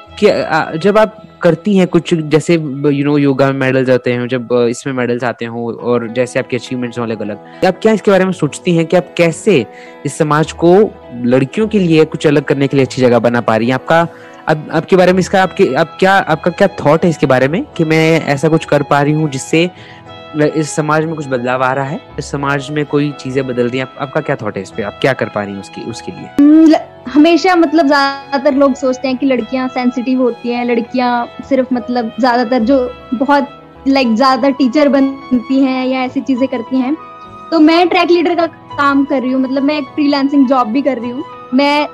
जब 0.76 0.98
आप 0.98 1.22
करती 1.42 1.76
हैं 1.76 1.86
कुछ 1.86 2.14
जैसे 2.14 2.54
यू 2.54 3.04
नो 3.04 3.16
योगा 3.18 3.46
में 3.46 3.58
मेडल्स 3.60 3.90
आते 3.90 4.12
हैं 4.12 4.26
जब 4.28 4.48
इसमें 4.70 4.92
मेडल्स 4.94 5.24
आते 5.24 5.44
हैं 5.44 5.52
और 5.90 6.08
जैसे 6.08 6.38
आपके 6.38 6.56
अचीवमेंट्स 6.56 6.98
अलग 6.98 7.22
अलग 7.22 7.64
आप 7.66 7.78
क्या 7.82 7.92
इसके 7.92 8.10
बारे 8.10 8.24
में 8.24 8.32
सोचती 8.32 8.76
हैं 8.76 8.86
कि 8.86 8.96
आप 8.96 9.14
कैसे 9.16 9.66
इस 10.06 10.18
समाज 10.18 10.52
को 10.52 10.74
लड़कियों 11.14 11.68
के 11.68 11.78
लिए 11.78 12.04
कुछ 12.04 12.26
अलग 12.26 12.44
करने 12.44 12.68
के 12.68 12.76
लिए 12.76 12.86
अच्छी 12.86 13.02
जगह 13.02 13.18
बना 13.18 13.40
पा 13.40 13.56
रही 13.56 13.68
हैं? 13.68 13.74
आपका 13.74 14.06
अब 14.48 14.68
आपके 14.72 14.96
बारे 14.96 15.12
में 15.12 15.20
इसका 15.20 15.42
आपके 15.42 15.74
आप 15.74 15.96
क्या 16.00 16.12
आपका 16.12 16.50
क्या 16.50 16.68
थॉट 16.80 17.04
है 17.04 17.10
इसके 17.10 17.26
बारे 17.26 17.48
में 17.48 17.64
कि 17.76 17.84
मैं 17.84 18.24
ऐसा 18.26 18.48
कुछ 18.48 18.64
कर 18.64 18.82
पा 18.82 19.02
रही 19.02 19.12
हूँ 19.12 19.30
जिससे 19.30 19.70
इस 20.56 20.70
समाज 20.70 21.04
में 21.04 21.14
कुछ 21.14 21.26
बदलाव 21.28 21.62
आ 21.62 21.72
रहा 21.72 21.84
है? 21.84 22.00
इस 22.18 22.30
समाज 22.30 22.70
में 22.70 22.84
कोई 22.86 23.10
चीज़ें 23.20 23.46
बदल 23.46 23.68
रही 23.68 23.80
आप, 23.80 23.94
आपका 24.00 24.20
क्या 24.20 24.36
थॉट 24.36 24.56
है 24.56 24.62
इस 24.62 24.70
पे? 24.70 24.82
आप 24.82 24.98
क्या 25.00 25.12
कर 25.12 25.28
पा 25.28 25.42
रही 25.42 25.52
हैं 25.52 25.60
उसकी 25.60 25.90
उसके 25.90 26.12
लिए? 26.12 26.91
हमेशा 27.12 27.54
मतलब 27.56 27.86
ज़्यादातर 27.86 28.54
लोग 28.54 28.74
सोचते 28.74 29.08
हैं 29.08 29.16
कि 29.16 29.26
लड़कियाँ 29.26 29.66
सेंसिटिव 29.68 30.20
होती 30.22 30.50
हैं, 30.50 30.64
लड़कियाँ 30.64 31.26
सिर्फ़ 31.48 31.74
मतलब 31.74 32.12
ज़्यादातर 32.20 32.62
जो 32.64 32.78
बहुत 33.14 33.48
लाइक 33.88 34.14
ज़्यादा 34.14 34.48
टीचर 34.50 34.88
बनती 34.88 35.62
हैं 35.62 35.86
या 35.86 36.02
ऐसी 36.04 36.20
चीज़ें 36.20 36.46
करती 36.48 36.78
हैं। 36.78 36.94
तो 37.50 37.58
मैं 37.60 37.88
ट्रैक 37.88 38.10
लीडर 38.10 38.34
का 38.34 38.46
काम 38.46 39.04
कर 39.04 39.20
रही 39.22 39.32
हूँ 39.32 39.40
मतलब 39.42 39.62
मैं 39.62 39.76
एक 39.78 39.88
फ्रीलांसिंग 39.94 40.46
जॉब 40.48 40.68
भी 40.68 40.82
कर 40.82 40.98
रही 40.98 41.10
हूँ। 41.10 41.24
मैं 41.54 41.86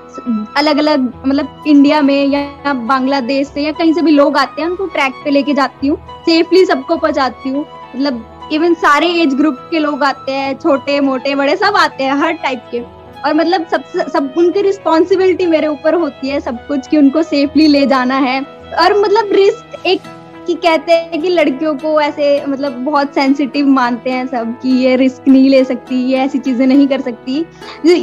अलग 0.57 0.79
अलग 0.79 1.13
मतलब 1.27 1.65
इंडिया 1.67 2.01
में 2.03 2.27
या 2.27 2.73
बांग्लादेश 2.75 3.49
से 3.49 3.63
या 3.63 3.73
कहीं 3.73 3.93
से 3.95 4.03
भी 4.03 4.11
लोग 4.11 4.37
आते 4.37 4.63
हैं, 4.63 4.69
उनको 4.69 4.87
ट्रैक 4.87 5.15
पे 5.25 5.31
लेके 5.31 5.55
जाती 5.55 5.87
हूँ। 5.87 5.97
सेफली 6.27 6.65
सबको 6.65 6.97
पहुंचाती 6.97 7.51
हूँ। 7.51 7.65
मतलब 7.97 8.49
इवन 8.53 8.75
सारे 8.75 9.07
एज 9.23 9.35
ग्रुप 9.35 9.59
के 9.71 9.79
लोग 9.79 10.03
आते 10.05 10.33
हैं, 10.33 10.55
छोटे, 10.59 11.01
मोटे, 11.01 11.35
बड़े, 11.35 11.57
सब 11.57 11.77
आते 11.77 12.05
हैं, 12.05 12.15
हर 12.15 12.33
टाइप 12.35 12.69
के। 12.71 12.83
और 13.25 13.35
मतलब 13.35 13.67
सब 13.67 13.85
सब 14.09 14.35
उनकी 14.39 14.63
रिस्पॉन्सिबिलिटी 14.63 15.47
मेरे 15.47 15.67
ऊपर 15.67 15.95
होती 15.95 16.29
है 16.29 16.41
सब 16.41 16.67
कुछ 16.69 16.87
कि 16.89 16.99
उनको 16.99 17.23
सेफली 17.25 17.67
ले 17.67 17.87
जाना 17.87 18.19
है। 18.19 18.41
और 18.41 18.99
मतलब 19.01 19.33
रिस्क 19.33 19.87
एक 19.87 20.01
कि 20.47 20.55
कहते 20.57 20.93
हैं 20.93 21.21
कि 21.23 21.29
लड़कियों 21.29 21.75
को 21.77 22.01
ऐसे 22.01 22.45
मतलब 22.47 22.73
बहुत 22.85 23.15
सेंसिटिव 23.15 23.67
मानते 23.69 24.11
हैं 24.11 24.27
सब 24.27 24.55
कि 24.61 24.69
ये 24.77 24.95
रिस्क 24.97 25.29
नहीं 25.29 25.49
ले 25.51 25.63
सकती, 25.65 25.97
ये 26.03 26.19
ऐसी 26.19 26.39
चीज़ें 26.39 26.67
नहीं 26.67 26.87
कर 26.89 27.01
सकती। 27.01 27.45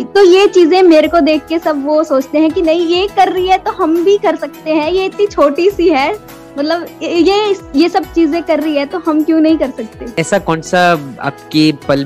तो 0.06 0.24
ये 0.24 0.46
चीज़ें 0.48 0.82
मेरे 0.84 1.08
को 1.08 1.20
देख 1.22 1.46
के 1.48 1.60
सब 1.60 1.86
वो 1.86 2.04
सोचते 2.04 2.38
हैं 2.38 2.52
कि 2.52 2.62
नहीं, 2.62 2.86
ये 2.88 3.08
कर 3.16 3.32
रही 3.32 3.48
है 3.48 3.58
तो 3.58 3.72
हम 3.74 4.04
भी 4.06 4.18
कर 4.18 4.36
सकते 4.36 4.72
हैं, 4.72 4.90
ये 4.92 5.06
इतनी 5.06 5.28
छोटी 5.28 5.70
सी 5.70 5.90
है। 5.90 6.14
मतलब 6.58 6.86
ये 7.04 7.56
ये 7.76 7.88
सब 7.90 8.04
चीज़ें 8.14 8.42
कर 8.44 8.60
रही 8.60 8.76
है 8.78 8.86
तो 8.86 9.00
हम 9.08 9.24
क्यों 9.24 9.40
नहीं 9.40 9.58
कर 9.58 9.70
सकते? 9.70 10.22
ऐसा 10.22 10.40
कौन 10.40 10.62
सा 10.62 10.80
आपके 11.22 11.72
पल 11.88 12.04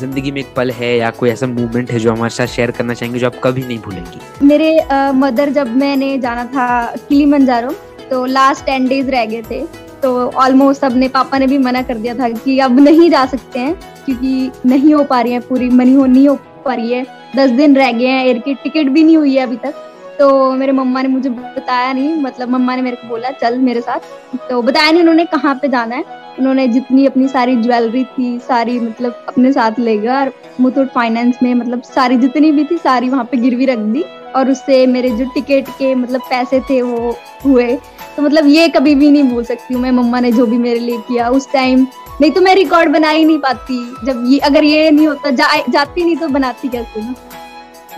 ज़िंदगी 0.00 0.30
में 0.30 0.40
एक 0.40 0.52
पल 0.56 0.70
है 0.70 0.96
या 0.96 1.10
कोई 1.10 1.30
ऐसा 1.30 1.46
मूवमेंट 1.46 1.90
है 1.90 1.98
जो 1.98 2.12
हमारे 2.12 2.30
साथ 2.30 2.46
शेयर 2.46 2.70
करना 2.70 2.94
चाहेंगे 2.94 3.18
जो 3.18 3.26
आप 3.26 3.40
कभी 3.44 3.62
नहीं 3.62 3.78
भूलेंगी? 3.78 4.20
मेरे 4.46 4.78
आ, 4.78 5.12
मदर 5.12 5.50
जब 5.50 5.76
मैंने 5.76 6.16
जाना 6.18 6.44
था 6.46 6.68
किली 7.08 7.26
मंजारो 7.26 7.70
तो 8.10 8.24
लास्ट 8.26 8.64
टेन 8.66 8.88
डेज़ 8.88 9.10
रह 9.10 9.24
गए 9.24 9.42
थे 9.50 9.60
तो 10.02 10.10
ऑलमोस्ट 10.36 10.84
अपने 10.84 11.08
पापा 11.08 11.38
ने 11.38 11.46
भी 11.46 11.58
मना 11.58 11.82
कर 11.82 11.98
दिया 11.98 12.14
था 12.14 12.28
कि 12.28 12.58
अब 12.58 12.78
नहीं 12.80 13.10
जा 13.10 13.24
सकते 13.26 13.58
हैं 13.58 13.74
क्योंकि 14.04 14.50
नहीं 14.66 14.94
हो 14.94 15.04
पा 15.04 15.20
रही 15.20 15.32
है 15.32 15.40
पूरी 15.40 15.68
मनी 15.70 15.94
हो 15.94 16.06
नहीं 16.06 16.28
हो 16.28 16.34
पा 16.64 16.74
रही 16.74 16.92
है 16.92 17.04
दस 17.36 17.50
दिन 17.50 17.76
रह 17.76 17.92
गए 17.92 18.06
हैं 18.06 18.24
एयर 18.26 18.38
की 18.38 18.54
टिकट 18.54 18.90
भी 18.92 19.02
नहीं 19.02 19.16
हुई 19.16 19.34
है 19.34 19.42
अभी 19.42 19.56
तक। 19.56 19.84
तो 20.18 20.50
मेरे 20.52 20.72
मम्मा 20.72 21.02
ने 21.02 21.08
मुझे 21.08 21.30
बताया 21.30 21.92
नहीं 21.92 22.14
मतलब 22.22 22.48
मम्मा 22.48 22.74
ने 22.76 22.82
मेरे 22.82 22.96
को 22.96 23.08
बोला 23.08 23.30
चल 23.32 23.58
मेरे 23.58 23.80
साथ। 23.80 24.00
तो 24.48 24.60
बताया 24.62 24.90
नहीं 24.90 25.00
उन्होंने 25.00 25.24
कहाँ 25.26 25.54
पे 25.54 25.68
जाना 25.68 25.96
है। 25.96 26.04
उन्होंने 26.38 26.66
जितनी 26.68 27.06
अपनी 27.06 27.28
सारी 27.28 27.54
ज्वेलरी 27.56 28.04
थी 28.06 28.38
सारी 28.38 28.78
मतलब 28.80 29.24
अपने 29.28 29.52
साथ 29.52 29.78
ले 29.78 29.96
गया 29.98 30.20
और 30.20 30.32
मुथूट 30.60 30.88
फाइनेंस 30.88 31.38
में 31.42 31.54
मतलब 31.54 31.82
सारी 31.84 32.16
जितनी 32.16 32.50
भी 32.52 32.64
थी 32.64 32.78
सारी 32.78 33.08
वहाँ 33.08 33.24
पे 33.24 33.36
गिरवी 33.36 33.66
रख 33.66 33.78
दी 33.78 34.02
और 34.36 34.50
उससे 34.50 34.86
मेरे 34.86 35.10
जो 35.10 35.24
टिकट 35.34 35.68
के 35.78 35.94
मतलब 35.94 36.20
पैसे 36.30 36.60
थे 36.60 36.80
वो 36.82 37.16
हुए। 37.44 37.74
तो 38.16 38.22
मतलब 38.22 38.46
ये 38.46 38.68
कभी 38.68 38.94
भी 38.94 39.10
नहीं 39.10 39.22
भूल 39.24 39.44
सकती 39.44 39.74
हूँ 39.74 39.82
मैं 39.82 39.90
मम्मा 39.92 40.20
ने 40.20 40.32
जो 40.32 40.46
भी 40.46 40.58
मेरे 40.58 40.78
लिए 40.80 40.98
किया 41.08 41.28
उस 41.30 41.52
टाइम 41.52 41.86
नहीं 42.20 42.30
तो 42.32 42.40
मैं 42.40 42.54
रिकॉर्ड 42.54 42.92
बना 42.92 43.10
ही 43.10 43.24
नहीं 43.24 43.38
पाती। 43.38 43.84
जब 44.04 44.24
ये 44.26 44.38
अगर 44.38 44.64
ये 44.64 44.90
नहीं 44.90 45.06
होता 45.08 45.30
जा, 45.30 45.46
जाती 45.68 46.04
नहीं 46.04 46.16
तो 46.16 46.28
बनाती 46.28 46.68
कैसे 46.68 47.00
ना? 47.00 47.14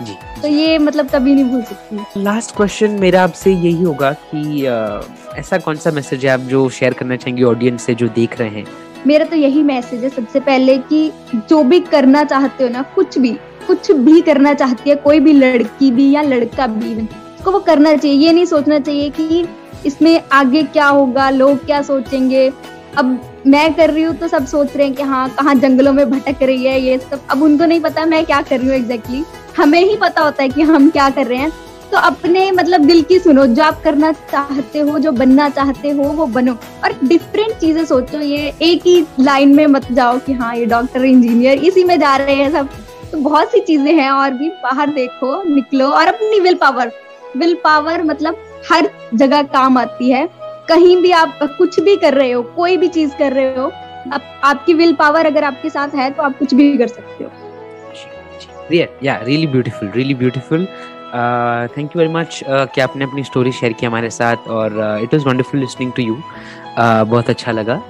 जी 0.03 0.15
तो 0.41 0.47
ये 0.47 0.77
मतलब 0.77 1.09
कभी 1.09 1.33
नहीं 1.35 1.45
भूल 1.45 1.61
सकती। 1.61 2.23
लास्ट 2.23 2.55
क्वेश्चन 2.55 2.91
मेरा 2.99 3.23
आपसे 3.23 3.51
यही 3.51 3.83
होगा 3.83 4.11
कि 4.11 4.65
आ, 4.65 5.01
ऐसा 5.37 5.57
कौन 5.57 5.75
सा 5.75 5.91
मैसेज 5.91 6.25
है 6.25 6.31
आप 6.31 6.39
जो 6.39 6.69
शेयर 6.69 6.93
करना 6.93 7.15
चाहेंगे 7.15 7.43
ऑडियंस 7.43 7.83
से 7.83 7.95
जो 7.95 8.07
देख 8.07 8.39
रहे 8.39 8.49
हैं? 8.49 8.65
मेरा 9.07 9.25
तो 9.25 9.35
यही 9.35 9.63
मैसेज 9.63 10.03
है 10.03 10.09
सबसे 10.09 10.39
पहले 10.39 10.77
कि 10.77 11.11
जो 11.35 11.63
भी 11.63 11.79
करना 11.79 12.23
चाहते 12.23 12.63
हो 12.63 12.69
ना 12.69 12.81
कुछ 12.95 13.17
भी 13.17 13.29
कुछ 13.67 13.91
भी 13.91 14.21
करना 14.21 14.53
चाहती 14.53 14.89
है 14.89 14.95
कोई 14.95 15.19
भी 15.19 15.33
लड़की 15.33 15.91
भी 15.91 16.11
या 16.11 16.21
लड़का 16.21 16.67
भी 16.67 16.95
उसको 16.95 17.51
वो 17.51 17.59
करना 17.59 17.95
चाहिए 17.95 18.17
ये 18.17 18.33
नहीं 18.33 18.45
सोचना 18.45 18.79
चाहिए 18.79 19.09
कि 19.09 19.45
इसमें 19.85 20.21
आगे 20.31 20.63
क्या 20.63 20.87
होगा 20.87 21.29
लोग 21.29 21.65
क्या 21.65 21.81
सोचेंगे 21.81 22.49
अब 22.97 23.19
मैं 23.47 23.73
कर 23.73 23.89
रही 23.89 24.03
हूँ 24.03 24.15
तो 24.15 24.27
सब 24.27 24.45
सोच 24.45 24.75
रहे 24.75 24.85
हैं 24.87 24.95
कि 24.95 25.03
हाँ 25.03 25.27
कहाँ 25.29 25.55
जंगलों 25.55 25.93
में 25.93 26.09
भटक 26.09 26.43
रही 26.43 26.65
है 26.65 26.79
ये 26.81 26.97
सब। 26.99 27.27
अब 27.31 27.41
उनको 27.43 27.65
नहीं 27.65 27.79
पता 27.81 28.05
मैं 28.05 28.23
क्या 28.25 28.41
कर 28.41 28.59
रही 28.59 28.67
हूँ 28.67 28.75
एग्जैक्टली 28.75 29.23
हमें 29.57 29.81
ही 29.81 29.95
पता 29.95 30.21
होता 30.21 30.43
है 30.43 30.49
कि 30.49 30.61
हम 30.61 30.89
क्या 30.89 31.09
कर 31.09 31.27
रहे 31.27 31.37
हैं। 31.37 31.51
तो 31.91 31.97
अपने 31.97 32.49
मतलब 32.51 32.85
दिल 32.85 33.01
की 33.03 33.17
सुनो, 33.19 33.45
जो 33.45 33.63
आप 33.63 33.81
करना 33.83 34.11
चाहते 34.11 34.79
हो, 34.79 34.99
जो 34.99 35.11
बनना 35.11 35.47
चाहते 35.49 35.89
हो, 35.89 36.03
वो 36.03 36.25
बनो। 36.25 36.53
और 36.83 36.93
डिफरेंट 37.03 37.55
चीज़ें 37.59 37.83
सोचो, 37.85 38.19
ये 38.19 38.53
एक 38.61 38.85
ही 38.85 39.05
लाइन 39.19 39.55
में 39.55 39.65
मत 39.67 39.91
जाओ 39.91 40.19
कि 40.19 40.33
हाँ 40.33 40.55
ये 40.55 40.65
डॉक्टर 40.65 41.05
इंजीनियर 41.05 41.63
इसी 41.65 41.83
में 41.83 41.99
जा 41.99 42.15
रहे 42.15 42.35
हैं 42.35 42.51
सब। 42.51 42.69
तो 43.11 43.17
बहुत 43.19 43.51
सी 43.51 43.59
चीज़ें 43.59 43.93
हैं 43.93 44.09
और 44.11 44.33
भी 44.33 44.49
बाहर 44.63 44.89
देखो, 44.89 45.41
निकलो। 45.45 45.87
और 45.87 46.07
अपनी 46.07 46.39
विल 46.39 46.55
पावर 46.55 46.91
विल 47.37 47.53
पावर 47.63 48.03
मतलब 48.03 48.37
हर 48.71 48.89
जगह 49.13 49.41
काम 49.43 49.77
आती 49.77 50.09
है। 50.11 50.27
कहीं 50.69 50.95
भी 51.01 51.11
आप 51.11 51.39
कुछ 51.57 51.79
भी 51.79 51.95
कर 51.95 52.13
रहे 52.13 52.31
हो 52.31 52.41
कोई 52.55 52.77
भी 52.77 52.87
चीज़ 52.89 53.15
कर 53.19 53.33
रहे 53.33 53.55
हो 53.55 53.71
आप, 54.13 54.21
आपकी 54.43 54.73
विल 54.73 54.93
पावर 54.93 55.25
अगर 55.25 55.43
आपके 55.43 55.69
साथ 55.69 55.95
है 55.95 56.09
तो 56.11 56.23
आप 56.23 56.37
कुछ 56.39 56.53
भी 56.53 56.77
कर 56.77 56.87
सकते 56.87 57.23
हो। 57.23 57.29
या 59.03 59.15
really 59.23 59.47
beautiful 59.47 59.89
really 59.95 60.13
beautiful 60.13 60.65
thank 61.77 61.95
you 61.95 61.99
very 61.99 62.13
much 62.13 62.39
कि 62.47 62.81
आपने 62.81 63.05
अपनी 63.05 63.23
स्टोरी 63.23 63.51
शेयर 63.51 63.73
की 63.73 63.85
हमारे 63.85 64.09
साथ 64.09 64.47
और 64.49 64.99
it 65.03 65.13
was 65.13 65.27
wonderful 65.27 65.59
listening 65.59 65.91
to 65.91 66.03
you 66.03 66.17
बहुत 66.77 67.29
अच्छा 67.29 67.51
लगा। 67.51 67.81